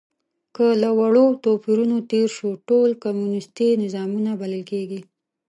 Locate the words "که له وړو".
0.55-1.25